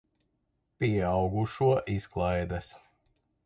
Pieaugušo 0.83 1.69
izklaides. 1.99 2.75